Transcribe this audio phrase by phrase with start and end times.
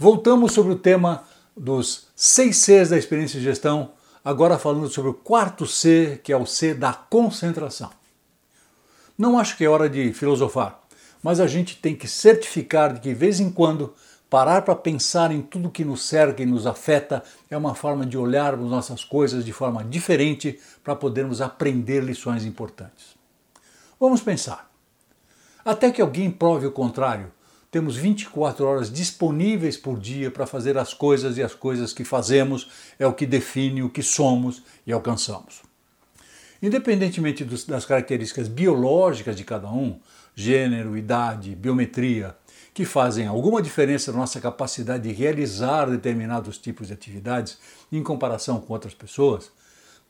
[0.00, 1.24] Voltamos sobre o tema
[1.54, 3.92] dos seis Cs da experiência de gestão,
[4.24, 7.90] agora falando sobre o quarto C, que é o C da concentração.
[9.18, 10.80] Não acho que é hora de filosofar,
[11.22, 13.92] mas a gente tem que certificar de que, de vez em quando,
[14.30, 18.16] parar para pensar em tudo que nos cerca e nos afeta é uma forma de
[18.16, 23.18] olharmos nossas coisas de forma diferente para podermos aprender lições importantes.
[24.00, 24.72] Vamos pensar.
[25.62, 27.30] Até que alguém prove o contrário,
[27.70, 32.68] temos 24 horas disponíveis por dia para fazer as coisas e as coisas que fazemos
[32.98, 35.62] é o que define o que somos e alcançamos.
[36.60, 39.98] Independentemente dos, das características biológicas de cada um,
[40.34, 42.36] gênero, idade, biometria,
[42.74, 47.58] que fazem alguma diferença na nossa capacidade de realizar determinados tipos de atividades
[47.90, 49.50] em comparação com outras pessoas,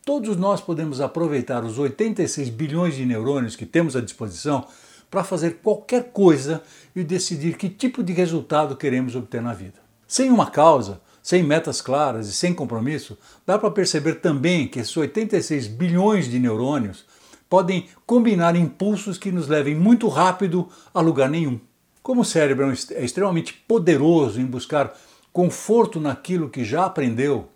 [0.05, 4.67] todos nós podemos aproveitar os 86 bilhões de neurônios que temos à disposição
[5.11, 6.62] para fazer qualquer coisa
[6.94, 9.80] e decidir que tipo de resultado queremos obter na vida.
[10.06, 14.97] Sem uma causa, sem metas claras e sem compromisso, dá para perceber também que esses
[14.97, 17.05] 86 bilhões de neurônios
[17.48, 21.58] podem combinar impulsos que nos levem muito rápido a lugar nenhum.
[22.02, 24.97] Como o cérebro é extremamente poderoso em buscar
[25.33, 27.48] conforto naquilo que já aprendeu,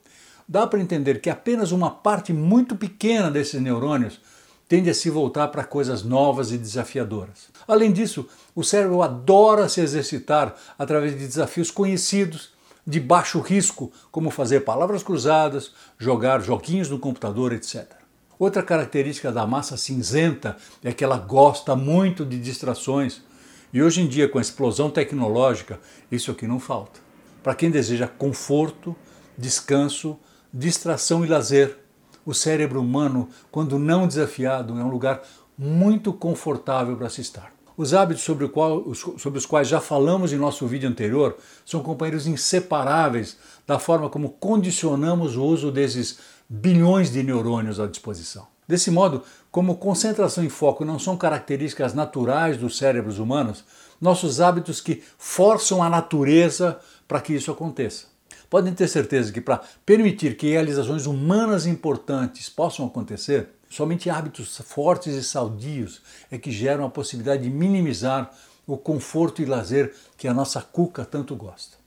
[0.47, 4.21] dá para entender que apenas uma parte muito pequena desses neurônios
[4.69, 7.49] tende a se voltar para coisas novas e desafiadoras.
[7.67, 12.53] Além disso, o cérebro adora se exercitar através de desafios conhecidos,
[12.87, 17.87] de baixo risco, como fazer palavras cruzadas, jogar joguinhos no computador, etc.
[18.39, 23.23] Outra característica da massa cinzenta é que ela gosta muito de distrações.
[23.73, 27.01] E hoje em dia, com a explosão tecnológica, isso aqui não falta.
[27.43, 28.95] Para quem deseja conforto,
[29.37, 30.19] descanso,
[30.53, 31.79] distração e lazer,
[32.25, 35.23] o cérebro humano, quando não desafiado, é um lugar
[35.57, 37.53] muito confortável para se estar.
[37.77, 41.37] Os hábitos sobre, qual, sobre, os quais já falamos em nosso vídeo anterior
[41.67, 43.37] são companheiros inseparáveis
[43.67, 46.19] da forma como condicionamos o uso desses
[46.49, 48.47] bilhões de neurônios à disposição.
[48.67, 53.65] Desse modo, como concentração e foco não são características naturais dos cérebros humanos,
[54.01, 58.14] nossos hábitos que forçam a natureza para que isso aconteça.
[58.51, 65.15] Podem ter certeza que para permitir que realizações humanas importantes possam acontecer, somente hábitos fortes
[65.15, 68.31] e saudios é que geram a possibilidade de minimizar
[68.67, 71.85] o conforto e lazer que a nossa cuca tanto gosta.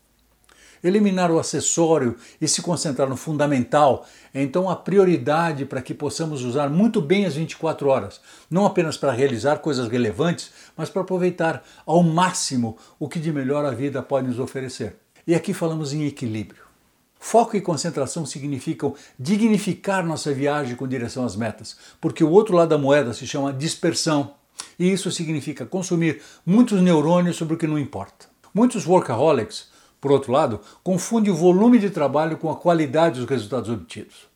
[0.83, 6.43] Eliminar o acessório e se concentrar no fundamental é então a prioridade para que possamos
[6.43, 11.63] usar muito bem as 24 horas, não apenas para realizar coisas relevantes, mas para aproveitar
[11.85, 14.95] ao máximo o que de melhor a vida pode nos oferecer.
[15.27, 16.63] E aqui falamos em equilíbrio.
[17.19, 22.69] Foco e concentração significam dignificar nossa viagem com direção às metas, porque o outro lado
[22.69, 24.35] da moeda se chama dispersão,
[24.79, 28.27] e isso significa consumir muitos neurônios sobre o que não importa.
[28.53, 29.67] Muitos workaholics,
[29.99, 34.29] por outro lado, confundem o volume de trabalho com a qualidade dos resultados obtidos.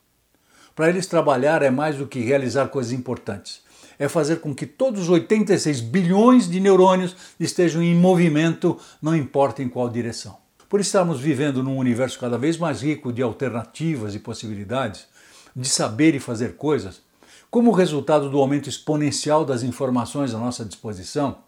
[0.76, 3.62] Para eles, trabalhar é mais do que realizar coisas importantes.
[3.98, 9.64] É fazer com que todos os 86 bilhões de neurônios estejam em movimento, não importa
[9.64, 10.42] em qual direção.
[10.72, 15.06] Por estarmos vivendo num universo cada vez mais rico de alternativas e possibilidades,
[15.54, 17.02] de saber e fazer coisas,
[17.50, 21.40] como resultado do aumento exponencial das informações à nossa disposição,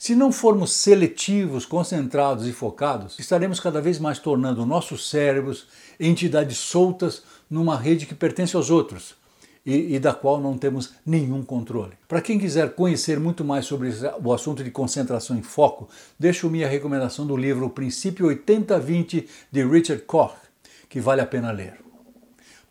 [0.00, 5.68] se não formos seletivos, concentrados e focados, estaremos cada vez mais tornando nossos cérebros
[6.00, 9.14] entidades soltas numa rede que pertence aos outros,
[9.64, 11.92] e, e, da qual não temos nenhum controle.
[12.08, 13.90] Para quem quiser conhecer muito mais sobre
[14.22, 19.64] o assunto de concentração e foco, deixo minha recomendação do livro O Princípio 80-20 de
[19.64, 20.34] Richard Koch,
[20.88, 21.76] que vale a pena ler.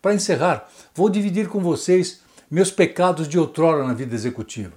[0.01, 4.74] Para encerrar, vou dividir com vocês meus pecados de outrora na vida executiva.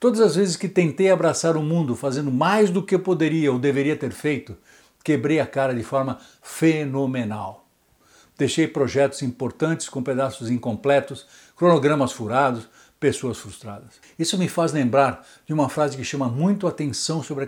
[0.00, 3.94] Todas as vezes que tentei abraçar o mundo fazendo mais do que poderia ou deveria
[3.94, 4.56] ter feito,
[5.04, 7.69] quebrei a cara de forma fenomenal.
[8.40, 12.66] Deixei projetos importantes com pedaços incompletos, cronogramas furados,
[12.98, 14.00] pessoas frustradas.
[14.18, 17.46] Isso me faz lembrar de uma frase que chama muito atenção sobre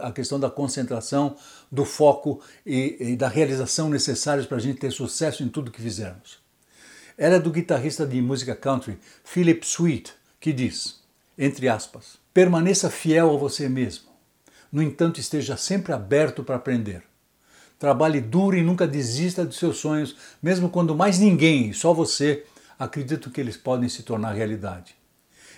[0.00, 1.34] a questão da concentração,
[1.72, 5.82] do foco e, e da realização necessários para a gente ter sucesso em tudo que
[5.82, 6.38] fizermos.
[7.16, 11.00] Ela é do guitarrista de música country Philip Sweet, que diz,
[11.36, 14.08] entre aspas, permaneça fiel a você mesmo.
[14.70, 17.02] No entanto, esteja sempre aberto para aprender.
[17.78, 22.44] Trabalhe duro e nunca desista dos seus sonhos, mesmo quando mais ninguém, só você,
[22.76, 24.96] acredita que eles podem se tornar realidade.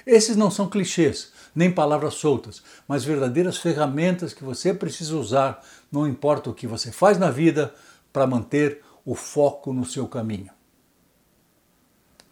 [0.07, 6.07] Esses não são clichês, nem palavras soltas, mas verdadeiras ferramentas que você precisa usar, não
[6.07, 7.75] importa o que você faz na vida,
[8.13, 10.51] para manter o foco no seu caminho.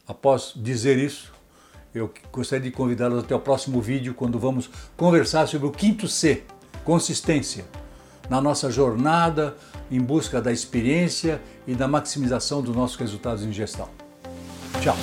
[0.06, 1.32] Após dizer isso,
[1.94, 6.44] eu gostaria de convidá-los até o próximo vídeo, quando vamos conversar sobre o quinto C,
[6.84, 7.64] consistência
[8.28, 9.56] na nossa jornada
[9.90, 13.88] em busca da experiência e da maximização dos nossos resultados em gestão.
[14.80, 14.96] Tchau!